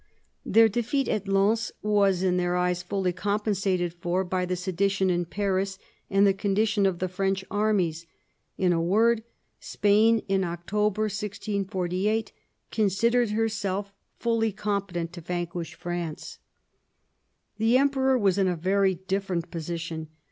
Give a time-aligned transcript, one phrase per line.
[0.43, 5.25] Their defeat at Lens was in their eyes fully compensated for by the sedition in
[5.25, 5.77] Paris
[6.09, 8.07] and the condition of the French armies.
[8.57, 9.21] In a word,
[9.59, 12.31] Spain in October 1648
[12.71, 16.39] considered herself fully competent to vanquish France.
[17.59, 20.07] The Emperor was in a very different position.